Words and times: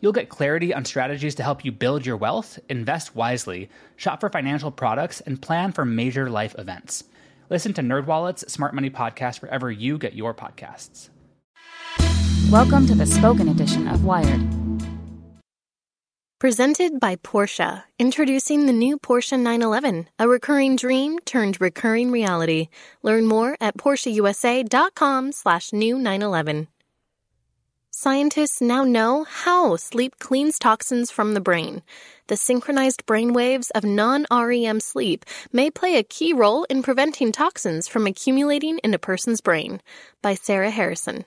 You'll 0.00 0.12
get 0.12 0.28
clarity 0.28 0.74
on 0.74 0.84
strategies 0.84 1.34
to 1.36 1.42
help 1.42 1.64
you 1.64 1.72
build 1.72 2.04
your 2.04 2.16
wealth, 2.16 2.58
invest 2.68 3.16
wisely, 3.16 3.70
shop 3.96 4.20
for 4.20 4.28
financial 4.28 4.70
products, 4.70 5.20
and 5.22 5.40
plan 5.40 5.72
for 5.72 5.84
major 5.84 6.28
life 6.28 6.54
events. 6.58 7.04
Listen 7.48 7.72
to 7.74 7.80
NerdWallet's 7.80 8.52
Smart 8.52 8.74
Money 8.74 8.90
Podcast 8.90 9.40
wherever 9.40 9.70
you 9.70 9.98
get 9.98 10.14
your 10.14 10.34
podcasts. 10.34 11.08
Welcome 12.50 12.86
to 12.86 12.94
the 12.94 13.06
spoken 13.06 13.48
edition 13.48 13.88
of 13.88 14.04
Wired. 14.04 14.40
Presented 16.38 17.00
by 17.00 17.16
Porsche, 17.16 17.84
introducing 17.98 18.66
the 18.66 18.72
new 18.72 18.98
Porsche 18.98 19.40
911, 19.40 20.10
a 20.18 20.28
recurring 20.28 20.76
dream 20.76 21.18
turned 21.20 21.58
recurring 21.62 22.10
reality. 22.10 22.68
Learn 23.02 23.26
more 23.26 23.56
at 23.58 23.78
PorscheUSA.com 23.78 25.32
slash 25.32 25.72
new 25.72 25.98
911. 25.98 26.68
Scientists 27.98 28.60
now 28.60 28.84
know 28.84 29.24
how 29.24 29.74
sleep 29.74 30.18
cleans 30.18 30.58
toxins 30.58 31.10
from 31.10 31.32
the 31.32 31.40
brain. 31.40 31.82
The 32.26 32.36
synchronized 32.36 33.06
brain 33.06 33.32
waves 33.32 33.70
of 33.70 33.84
non 33.84 34.26
REM 34.30 34.80
sleep 34.80 35.24
may 35.50 35.70
play 35.70 35.96
a 35.96 36.02
key 36.02 36.34
role 36.34 36.64
in 36.64 36.82
preventing 36.82 37.32
toxins 37.32 37.88
from 37.88 38.06
accumulating 38.06 38.80
in 38.80 38.92
a 38.92 38.98
person's 38.98 39.40
brain. 39.40 39.80
By 40.20 40.34
Sarah 40.34 40.70
Harrison. 40.70 41.24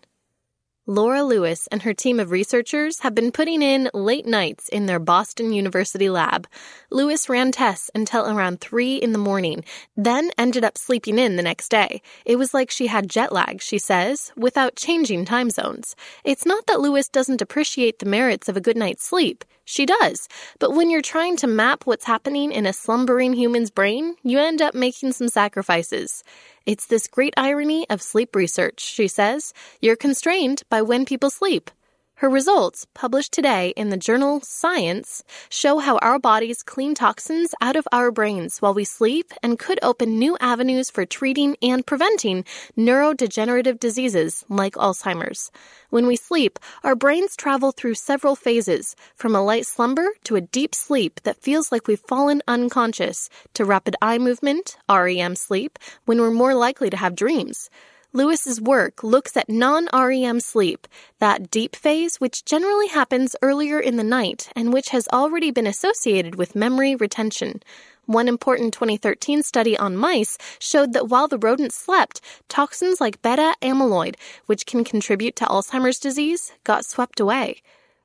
Laura 0.90 1.22
Lewis 1.22 1.68
and 1.72 1.84
her 1.84 1.94
team 1.94 2.20
of 2.20 2.32
researchers 2.32 3.02
have 3.02 3.14
been 3.14 3.32
putting 3.32 3.62
in 3.62 3.92
late 3.94 4.26
nights 4.26 4.68
in 4.70 4.88
their 4.88 4.98
Boston 4.98 5.54
University 5.54 6.10
lab. 6.10 6.48
Lewis 6.90 7.30
ran 7.30 7.52
tests 7.52 7.92
until 7.94 8.26
around 8.26 8.60
3 8.60 8.96
in 8.96 9.12
the 9.12 9.20
morning, 9.20 9.64
then 9.96 10.32
ended 10.36 10.64
up 10.64 10.80
sleeping 10.80 11.20
in 11.20 11.36
the 11.36 11.44
next 11.44 11.70
day. 11.70 12.02
It 12.26 12.38
was 12.38 12.56
like 12.56 12.72
she 12.72 12.88
had 12.88 13.08
jet 13.08 13.32
lag, 13.32 13.62
she 13.62 13.78
says, 13.78 14.32
without 14.36 14.76
changing 14.76 15.26
time 15.26 15.52
zones. 15.52 15.96
It's 16.24 16.48
not 16.48 16.66
that 16.66 16.80
Lewis 16.80 17.08
doesn't 17.08 17.44
appreciate 17.44 18.00
the 18.00 18.08
merits 18.08 18.50
of 18.50 18.58
a 18.58 18.62
good 18.62 18.76
night's 18.76 19.06
sleep. 19.06 19.46
She 19.66 19.86
does. 19.86 20.28
But 20.58 20.72
when 20.72 20.90
you're 20.90 21.04
trying 21.04 21.38
to 21.38 21.46
map 21.46 21.86
what's 21.86 22.06
happening 22.06 22.52
in 22.52 22.66
a 22.66 22.74
slumbering 22.74 23.34
human's 23.34 23.70
brain, 23.70 24.16
you 24.24 24.40
end 24.40 24.64
up 24.64 24.74
making 24.74 25.12
some 25.12 25.28
sacrifices. 25.28 26.24
It's 26.66 26.86
this 26.88 27.08
great 27.08 27.34
irony 27.38 27.90
of 27.90 28.02
sleep 28.02 28.36
research, 28.36 28.80
she 28.80 29.08
says. 29.08 29.54
You're 29.82 29.96
constrained 29.96 30.64
by 30.70 30.82
when 30.82 31.06
people 31.06 31.30
sleep. 31.30 31.72
Her 32.20 32.30
results, 32.30 32.86
published 32.94 33.32
today 33.32 33.70
in 33.78 33.92
the 33.92 33.96
journal 33.96 34.42
Science, 34.42 35.24
show 35.48 35.78
how 35.78 36.00
our 36.00 36.20
bodies 36.20 36.64
clean 36.64 36.94
toxins 36.94 37.56
out 37.62 37.78
of 37.78 37.88
our 37.94 38.12
brains 38.12 38.60
while 38.60 38.74
we 38.74 38.84
sleep 38.84 39.32
and 39.42 39.58
could 39.58 39.80
open 39.82 40.20
new 40.20 40.36
avenues 40.42 40.90
for 40.90 41.06
treating 41.06 41.56
and 41.62 41.88
preventing 41.88 42.44
neurodegenerative 42.78 43.80
diseases 43.80 44.44
like 44.50 44.74
Alzheimer's. 44.74 45.50
When 45.92 46.08
we 46.08 46.18
sleep, 46.18 46.60
our 46.84 46.94
brains 46.94 47.38
travel 47.38 47.72
through 47.72 47.96
several 47.96 48.36
phases, 48.36 48.98
from 49.16 49.34
a 49.34 49.42
light 49.42 49.66
slumber 49.66 50.10
to 50.26 50.36
a 50.36 50.42
deep 50.42 50.76
sleep 50.76 51.22
that 51.24 51.42
feels 51.42 51.72
like 51.72 51.88
we've 51.88 52.02
fallen 52.02 52.42
unconscious, 52.50 53.30
to 53.54 53.64
rapid 53.64 53.96
eye 54.02 54.18
movement, 54.18 54.76
REM 54.90 55.38
sleep, 55.38 55.80
when 56.04 56.20
we're 56.20 56.32
more 56.32 56.54
likely 56.54 56.90
to 56.90 56.98
have 56.98 57.16
dreams. 57.16 57.70
Lewis's 58.12 58.60
work 58.60 59.04
looks 59.04 59.38
at 59.38 59.48
non-REM 59.48 60.40
sleep, 60.40 60.88
that 61.20 61.52
deep 61.52 61.76
phase 61.76 62.16
which 62.16 62.44
generally 62.44 62.88
happens 62.88 63.36
earlier 63.44 63.80
in 63.80 63.98
the 63.98 64.04
night 64.04 64.50
and 64.56 64.74
which 64.74 64.90
has 64.90 65.08
already 65.14 65.52
been 65.52 65.68
associated 65.68 66.34
with 66.34 66.56
memory 66.56 66.96
retention. 66.96 67.62
One 68.08 68.28
important 68.28 68.74
2013 68.74 69.44
study 69.44 69.78
on 69.78 69.96
mice 69.96 70.40
showed 70.58 70.94
that 70.94 71.08
while 71.08 71.28
the 71.28 71.38
rodents 71.38 71.76
slept, 71.76 72.20
toxins 72.48 73.00
like 73.00 73.22
beta 73.22 73.54
amyloid, 73.62 74.16
which 74.48 74.66
can 74.66 74.84
contribute 74.84 75.36
to 75.36 75.46
Alzheimer's 75.46 76.00
disease, 76.00 76.52
got 76.64 76.86
swept 76.86 77.20
away. 77.20 77.62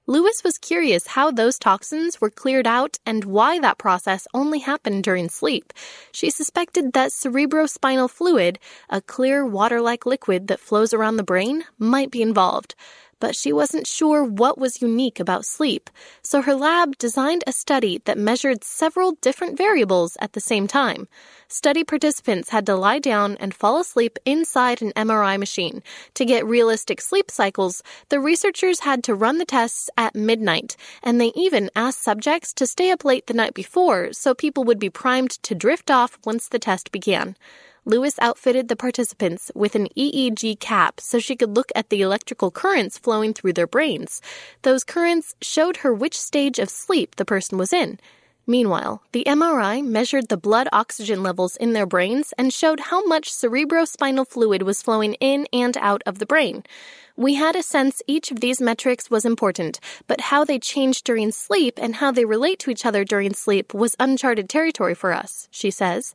Lewis 0.06 0.44
was 0.44 0.58
curious 0.58 1.06
how 1.06 1.30
those 1.30 1.58
toxins 1.58 2.20
were 2.20 2.28
cleared 2.28 2.66
out 2.66 2.98
and 3.06 3.24
why 3.24 3.58
that 3.58 3.78
process 3.78 4.26
only 4.34 4.58
happened 4.58 5.02
during 5.02 5.30
sleep. 5.30 5.72
She 6.12 6.28
suspected 6.28 6.92
that 6.92 7.10
cerebrospinal 7.10 8.10
fluid, 8.10 8.58
a 8.90 9.00
clear 9.00 9.46
water 9.46 9.80
like 9.80 10.04
liquid 10.04 10.48
that 10.48 10.60
flows 10.60 10.92
around 10.92 11.16
the 11.16 11.22
brain, 11.22 11.64
might 11.78 12.10
be 12.10 12.20
involved 12.20 12.74
but 13.20 13.36
she 13.36 13.52
wasn't 13.52 13.86
sure 13.86 14.24
what 14.24 14.58
was 14.58 14.82
unique 14.82 15.20
about 15.20 15.44
sleep, 15.44 15.90
so 16.22 16.42
her 16.42 16.54
lab 16.54 16.96
designed 16.98 17.44
a 17.46 17.52
study 17.52 18.00
that 18.04 18.18
measured 18.18 18.64
several 18.64 19.12
different 19.20 19.56
variables 19.58 20.16
at 20.20 20.32
the 20.32 20.40
same 20.40 20.66
time. 20.66 21.08
Study 21.48 21.84
participants 21.84 22.50
had 22.50 22.66
to 22.66 22.74
lie 22.74 22.98
down 22.98 23.36
and 23.38 23.54
fall 23.54 23.78
asleep 23.78 24.18
inside 24.24 24.82
an 24.82 24.92
MRI 24.92 25.38
machine. 25.38 25.82
To 26.14 26.24
get 26.24 26.46
realistic 26.46 27.00
sleep 27.00 27.30
cycles, 27.30 27.82
the 28.08 28.20
researchers 28.20 28.80
had 28.80 29.04
to 29.04 29.14
run 29.14 29.38
the 29.38 29.44
tests 29.44 29.90
at 29.96 30.14
midnight, 30.14 30.76
and 31.02 31.20
they 31.20 31.32
even 31.34 31.70
asked 31.76 32.02
subjects 32.02 32.52
to 32.54 32.66
stay 32.66 32.90
up 32.90 33.04
late 33.04 33.26
the 33.26 33.34
night 33.34 33.54
before 33.54 34.12
so 34.12 34.34
people 34.34 34.64
would 34.64 34.78
be 34.78 34.90
primed 34.90 35.30
to 35.42 35.54
drift 35.54 35.90
off 35.90 36.18
once 36.24 36.48
the 36.48 36.58
test 36.58 36.90
began. 36.90 37.36
Lewis 37.86 38.14
outfitted 38.20 38.68
the 38.68 38.76
participants 38.76 39.50
with 39.54 39.74
an 39.74 39.88
EEG 39.96 40.58
cap 40.58 41.00
so 41.00 41.18
she 41.18 41.36
could 41.36 41.54
look 41.54 41.70
at 41.74 41.90
the 41.90 42.00
electrical 42.00 42.50
currents 42.50 42.98
flowing 42.98 43.34
through 43.34 43.52
their 43.52 43.66
brains. 43.66 44.22
Those 44.62 44.84
currents 44.84 45.34
showed 45.42 45.78
her 45.78 45.92
which 45.92 46.18
stage 46.18 46.58
of 46.58 46.70
sleep 46.70 47.16
the 47.16 47.24
person 47.24 47.58
was 47.58 47.72
in. 47.72 47.98
Meanwhile, 48.46 49.02
the 49.12 49.24
MRI 49.26 49.82
measured 49.82 50.28
the 50.28 50.36
blood 50.36 50.68
oxygen 50.70 51.22
levels 51.22 51.56
in 51.56 51.72
their 51.72 51.86
brains 51.86 52.34
and 52.36 52.52
showed 52.52 52.80
how 52.80 53.04
much 53.06 53.32
cerebrospinal 53.32 54.28
fluid 54.28 54.62
was 54.62 54.82
flowing 54.82 55.14
in 55.14 55.46
and 55.52 55.76
out 55.78 56.02
of 56.04 56.18
the 56.18 56.26
brain. 56.26 56.62
We 57.16 57.34
had 57.34 57.56
a 57.56 57.62
sense 57.62 58.02
each 58.06 58.30
of 58.30 58.40
these 58.40 58.60
metrics 58.60 59.08
was 59.08 59.24
important, 59.24 59.78
but 60.06 60.20
how 60.20 60.44
they 60.44 60.58
changed 60.58 61.04
during 61.04 61.32
sleep 61.32 61.78
and 61.80 61.94
how 61.94 62.10
they 62.10 62.24
relate 62.24 62.58
to 62.60 62.70
each 62.70 62.84
other 62.84 63.04
during 63.04 63.32
sleep 63.32 63.72
was 63.72 63.96
uncharted 63.98 64.48
territory 64.48 64.94
for 64.94 65.12
us, 65.12 65.48
she 65.50 65.70
says. 65.70 66.14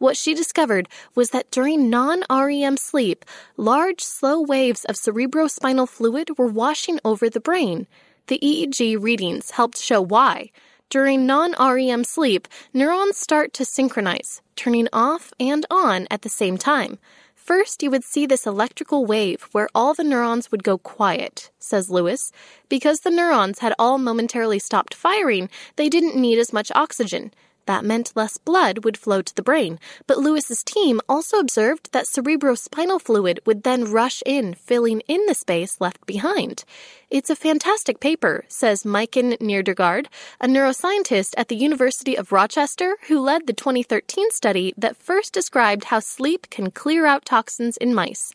What 0.00 0.16
she 0.16 0.32
discovered 0.32 0.88
was 1.14 1.28
that 1.28 1.50
during 1.50 1.90
non 1.90 2.22
REM 2.30 2.78
sleep, 2.78 3.22
large, 3.58 4.00
slow 4.00 4.40
waves 4.40 4.86
of 4.86 4.96
cerebrospinal 4.96 5.86
fluid 5.86 6.38
were 6.38 6.46
washing 6.46 6.98
over 7.04 7.28
the 7.28 7.38
brain. 7.38 7.86
The 8.28 8.38
EEG 8.42 8.96
readings 8.98 9.50
helped 9.50 9.76
show 9.76 10.00
why. 10.00 10.52
During 10.88 11.26
non 11.26 11.52
REM 11.60 12.04
sleep, 12.04 12.48
neurons 12.72 13.18
start 13.18 13.52
to 13.52 13.66
synchronize, 13.66 14.40
turning 14.56 14.88
off 14.90 15.34
and 15.38 15.66
on 15.70 16.06
at 16.10 16.22
the 16.22 16.30
same 16.30 16.56
time. 16.56 16.98
First, 17.34 17.82
you 17.82 17.90
would 17.90 18.04
see 18.04 18.24
this 18.24 18.46
electrical 18.46 19.04
wave 19.04 19.48
where 19.52 19.68
all 19.74 19.92
the 19.92 20.02
neurons 20.02 20.50
would 20.50 20.64
go 20.64 20.78
quiet, 20.78 21.50
says 21.58 21.90
Lewis. 21.90 22.32
Because 22.70 23.00
the 23.00 23.10
neurons 23.10 23.58
had 23.58 23.74
all 23.78 23.98
momentarily 23.98 24.60
stopped 24.60 24.94
firing, 24.94 25.50
they 25.76 25.90
didn't 25.90 26.16
need 26.16 26.38
as 26.38 26.54
much 26.54 26.72
oxygen. 26.74 27.34
That 27.70 27.84
meant 27.84 28.16
less 28.16 28.36
blood 28.36 28.84
would 28.84 28.96
flow 28.96 29.22
to 29.22 29.32
the 29.32 29.44
brain, 29.44 29.78
but 30.08 30.18
Lewis's 30.18 30.64
team 30.64 31.00
also 31.08 31.38
observed 31.38 31.92
that 31.92 32.06
cerebrospinal 32.06 33.00
fluid 33.00 33.38
would 33.46 33.62
then 33.62 33.84
rush 33.84 34.24
in, 34.26 34.54
filling 34.54 35.02
in 35.06 35.24
the 35.26 35.36
space 35.36 35.80
left 35.80 36.04
behind. 36.04 36.64
It's 37.10 37.30
a 37.30 37.36
fantastic 37.36 38.00
paper, 38.00 38.44
says 38.48 38.82
Maiken 38.82 39.38
Nedergaard, 39.38 40.06
a 40.40 40.48
neuroscientist 40.48 41.34
at 41.36 41.46
the 41.46 41.54
University 41.54 42.16
of 42.16 42.32
Rochester 42.32 42.96
who 43.06 43.20
led 43.20 43.46
the 43.46 43.52
2013 43.52 44.32
study 44.32 44.74
that 44.76 44.96
first 44.96 45.32
described 45.32 45.84
how 45.84 46.00
sleep 46.00 46.50
can 46.50 46.72
clear 46.72 47.06
out 47.06 47.24
toxins 47.24 47.76
in 47.76 47.94
mice. 47.94 48.32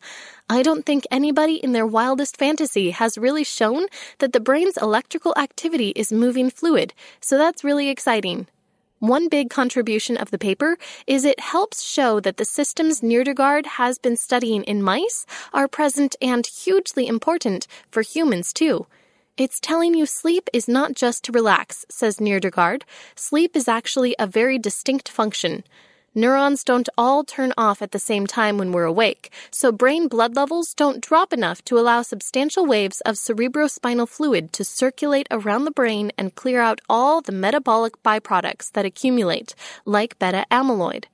I 0.48 0.62
don't 0.62 0.86
think 0.86 1.04
anybody 1.10 1.56
in 1.56 1.72
their 1.72 1.86
wildest 1.86 2.38
fantasy 2.38 2.90
has 2.92 3.18
really 3.18 3.44
shown 3.44 3.88
that 4.18 4.32
the 4.32 4.40
brain's 4.40 4.78
electrical 4.78 5.34
activity 5.36 5.90
is 5.90 6.10
moving 6.10 6.48
fluid, 6.48 6.94
so 7.20 7.36
that's 7.36 7.64
really 7.64 7.90
exciting. 7.90 8.46
One 8.98 9.28
big 9.28 9.50
contribution 9.50 10.16
of 10.16 10.30
the 10.30 10.38
paper 10.38 10.78
is 11.06 11.26
it 11.26 11.38
helps 11.38 11.82
show 11.82 12.18
that 12.20 12.38
the 12.38 12.46
systems 12.46 13.02
Nedergaard 13.02 13.66
has 13.66 13.98
been 13.98 14.16
studying 14.16 14.64
in 14.64 14.82
mice 14.82 15.26
are 15.52 15.68
present 15.68 16.16
and 16.22 16.46
hugely 16.46 17.06
important 17.06 17.66
for 17.90 18.00
humans 18.00 18.54
too. 18.54 18.86
It's 19.36 19.60
telling 19.60 19.94
you 19.94 20.06
sleep 20.06 20.48
is 20.54 20.66
not 20.66 20.94
just 20.94 21.24
to 21.24 21.32
relax, 21.32 21.84
says 21.90 22.16
Nedergaard. 22.16 22.84
Sleep 23.14 23.54
is 23.54 23.68
actually 23.68 24.16
a 24.18 24.26
very 24.26 24.58
distinct 24.58 25.10
function. 25.10 25.62
Neurons 26.18 26.64
don't 26.64 26.88
all 26.96 27.24
turn 27.24 27.52
off 27.58 27.82
at 27.82 27.90
the 27.90 27.98
same 27.98 28.26
time 28.26 28.56
when 28.56 28.72
we're 28.72 28.84
awake, 28.84 29.30
so 29.50 29.70
brain 29.70 30.08
blood 30.08 30.34
levels 30.34 30.72
don't 30.72 31.02
drop 31.02 31.30
enough 31.30 31.62
to 31.66 31.78
allow 31.78 32.00
substantial 32.00 32.64
waves 32.64 33.02
of 33.02 33.16
cerebrospinal 33.16 34.08
fluid 34.08 34.50
to 34.54 34.64
circulate 34.64 35.26
around 35.30 35.66
the 35.66 35.70
brain 35.70 36.10
and 36.16 36.34
clear 36.34 36.62
out 36.62 36.80
all 36.88 37.20
the 37.20 37.32
metabolic 37.32 38.02
byproducts 38.02 38.72
that 38.72 38.86
accumulate, 38.86 39.54
like 39.84 40.18
beta 40.18 40.46
amyloid. 40.50 41.04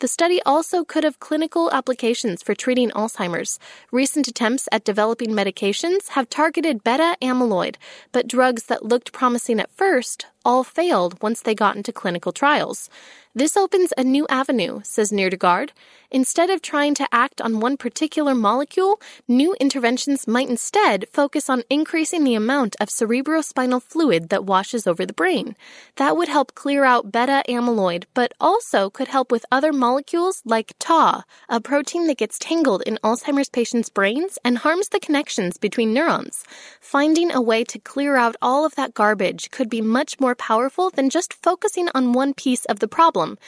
The 0.00 0.08
study 0.08 0.42
also 0.42 0.84
could 0.84 1.04
have 1.04 1.20
clinical 1.20 1.72
applications 1.72 2.42
for 2.42 2.54
treating 2.54 2.90
Alzheimer's. 2.90 3.58
Recent 3.92 4.28
attempts 4.28 4.68
at 4.70 4.84
developing 4.84 5.30
medications 5.30 6.08
have 6.08 6.28
targeted 6.28 6.84
beta 6.84 7.16
amyloid, 7.22 7.76
but 8.12 8.28
drugs 8.28 8.64
that 8.64 8.84
looked 8.84 9.14
promising 9.14 9.58
at 9.58 9.70
first 9.70 10.26
all 10.44 10.64
failed 10.64 11.20
once 11.22 11.42
they 11.42 11.54
got 11.54 11.76
into 11.76 11.92
clinical 11.92 12.32
trials. 12.32 12.88
This 13.36 13.56
opens 13.56 13.92
a 13.98 14.04
new 14.04 14.28
avenue, 14.30 14.80
says 14.84 15.10
Nedergaard. 15.10 15.70
Instead 16.12 16.50
of 16.50 16.62
trying 16.62 16.94
to 16.94 17.08
act 17.10 17.40
on 17.40 17.58
one 17.58 17.76
particular 17.76 18.32
molecule, 18.32 19.00
new 19.26 19.56
interventions 19.58 20.28
might 20.28 20.48
instead 20.48 21.06
focus 21.12 21.50
on 21.50 21.64
increasing 21.68 22.22
the 22.22 22.36
amount 22.36 22.76
of 22.80 22.90
cerebrospinal 22.90 23.82
fluid 23.82 24.28
that 24.28 24.44
washes 24.44 24.86
over 24.86 25.04
the 25.04 25.12
brain. 25.12 25.56
That 25.96 26.16
would 26.16 26.28
help 26.28 26.54
clear 26.54 26.84
out 26.84 27.10
beta 27.10 27.42
amyloid, 27.48 28.04
but 28.14 28.32
also 28.40 28.88
could 28.88 29.08
help 29.08 29.32
with 29.32 29.44
other 29.50 29.72
molecules 29.72 30.40
like 30.44 30.74
Tau, 30.78 31.24
a 31.48 31.60
protein 31.60 32.06
that 32.06 32.18
gets 32.18 32.38
tangled 32.38 32.82
in 32.86 33.00
Alzheimer's 33.02 33.48
patients' 33.48 33.90
brains 33.90 34.38
and 34.44 34.58
harms 34.58 34.90
the 34.90 35.00
connections 35.00 35.58
between 35.58 35.92
neurons. 35.92 36.44
Finding 36.80 37.32
a 37.32 37.42
way 37.42 37.64
to 37.64 37.80
clear 37.80 38.14
out 38.14 38.36
all 38.40 38.64
of 38.64 38.76
that 38.76 38.94
garbage 38.94 39.50
could 39.50 39.68
be 39.68 39.80
much 39.80 40.20
more 40.20 40.33
powerful 40.34 40.90
than 40.90 41.10
just 41.10 41.32
focusing 41.32 41.88
on 41.94 42.12
one 42.12 42.34
piece 42.34 42.64
of 42.66 42.80
the 42.80 42.88
problem. 42.88 43.38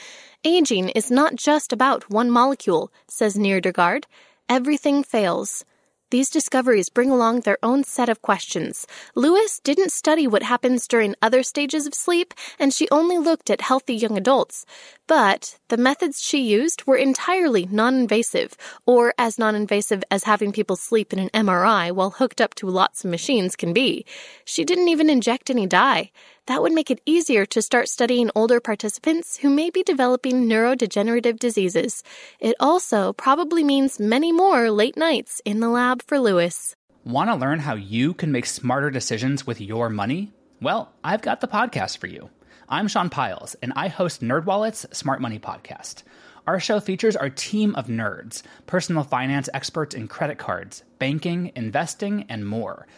Aging 0.43 0.89
is 0.89 1.11
not 1.11 1.35
just 1.35 1.73
about 1.73 2.09
one 2.09 2.29
molecule, 2.31 2.91
says 3.07 3.35
Nedergaard. 3.35 4.05
Everything 4.49 5.03
fails. 5.03 5.65
These 6.09 6.29
discoveries 6.29 6.87
bring 6.89 7.09
along 7.11 7.41
their 7.41 7.57
own 7.61 7.83
set 7.83 8.07
of 8.07 8.21
questions. 8.21 8.87
Lewis 9.13 9.59
didn't 9.59 9.91
study 9.91 10.25
what 10.25 10.41
happens 10.41 10.87
during 10.87 11.15
other 11.21 11.43
stages 11.43 11.85
of 11.85 11.93
sleep, 11.93 12.33
and 12.57 12.73
she 12.73 12.87
only 12.91 13.17
looked 13.17 13.49
at 13.49 13.59
healthy 13.59 13.93
young 13.93 14.17
adults. 14.17 14.65
But 15.05 15.59
the 15.67 15.75
methods 15.75 16.21
she 16.21 16.41
used 16.41 16.87
were 16.87 16.95
entirely 16.95 17.67
non 17.69 17.95
invasive, 17.95 18.55
or 18.85 19.13
as 19.17 19.37
non 19.37 19.53
invasive 19.53 20.01
as 20.09 20.23
having 20.23 20.53
people 20.53 20.77
sleep 20.77 21.11
in 21.11 21.19
an 21.19 21.29
MRI 21.33 21.91
while 21.91 22.11
hooked 22.11 22.39
up 22.39 22.55
to 22.55 22.69
lots 22.69 23.03
of 23.03 23.11
machines 23.11 23.57
can 23.57 23.73
be. 23.73 24.05
She 24.45 24.63
didn't 24.63 24.87
even 24.87 25.09
inject 25.09 25.49
any 25.49 25.67
dye. 25.67 26.11
That 26.47 26.61
would 26.61 26.71
make 26.71 26.89
it 26.89 27.01
easier 27.05 27.45
to 27.47 27.61
start 27.61 27.89
studying 27.89 28.31
older 28.33 28.61
participants 28.61 29.35
who 29.35 29.49
may 29.49 29.69
be 29.69 29.83
developing 29.83 30.47
neurodegenerative 30.47 31.39
diseases. 31.39 32.03
It 32.39 32.55
also 32.61 33.11
probably 33.11 33.65
means 33.65 33.99
many 33.99 34.31
more 34.31 34.71
late 34.71 34.95
nights 34.95 35.41
in 35.43 35.59
the 35.59 35.67
lab 35.67 36.01
for 36.01 36.21
Lewis. 36.21 36.73
Want 37.03 37.29
to 37.29 37.35
learn 37.35 37.59
how 37.59 37.75
you 37.75 38.13
can 38.13 38.31
make 38.31 38.45
smarter 38.45 38.89
decisions 38.89 39.45
with 39.45 39.59
your 39.59 39.89
money? 39.89 40.31
Well, 40.61 40.93
I've 41.03 41.21
got 41.21 41.41
the 41.41 41.49
podcast 41.49 41.97
for 41.97 42.07
you. 42.07 42.29
I'm 42.69 42.87
Sean 42.87 43.09
Pyles, 43.09 43.55
and 43.61 43.73
I 43.75 43.89
host 43.89 44.21
NerdWallet's 44.21 44.97
Smart 44.97 45.19
Money 45.19 45.39
Podcast. 45.39 46.03
Our 46.47 46.61
show 46.61 46.79
features 46.79 47.17
our 47.17 47.29
team 47.29 47.75
of 47.75 47.87
nerds, 47.87 48.41
personal 48.67 49.03
finance 49.03 49.49
experts 49.53 49.93
in 49.93 50.07
credit 50.07 50.37
cards, 50.37 50.83
banking, 50.97 51.51
investing, 51.57 52.25
and 52.29 52.47
more– 52.47 52.87